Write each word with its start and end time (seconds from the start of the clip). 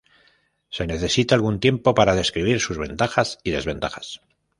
Se 0.71 0.87
necesita 0.87 1.35
algún 1.35 1.59
tiempo 1.59 1.93
para 1.93 2.15
describir 2.15 2.59
sus 2.59 2.79
ventajas 2.79 3.37
y 3.43 3.51
desventajas. 3.51 4.19